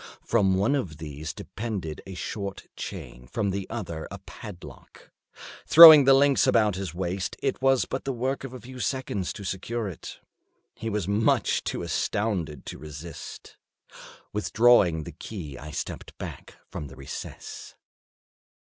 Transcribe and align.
From 0.23 0.55
one 0.55 0.73
of 0.73 0.97
these 0.97 1.31
depended 1.31 2.01
a 2.07 2.15
short 2.15 2.65
chain, 2.75 3.27
from 3.27 3.51
the 3.51 3.69
other 3.69 4.07
a 4.09 4.17
padlock. 4.17 5.11
Throwing 5.67 6.05
the 6.05 6.15
links 6.15 6.47
about 6.47 6.73
his 6.75 6.95
waist, 6.95 7.35
it 7.39 7.61
was 7.61 7.85
but 7.85 8.03
the 8.03 8.11
work 8.11 8.43
of 8.43 8.51
a 8.51 8.59
few 8.59 8.79
seconds 8.79 9.31
to 9.33 9.43
secure 9.43 9.87
it. 9.87 10.17
He 10.73 10.89
was 10.89 11.05
too 11.05 11.11
much 11.11 11.61
astounded 11.75 12.65
to 12.65 12.79
resist. 12.79 13.57
Withdrawing 14.33 15.03
the 15.03 15.11
key 15.11 15.55
I 15.55 15.69
stepped 15.69 16.17
back 16.17 16.55
from 16.67 16.87
the 16.87 16.95
recess. 16.95 17.75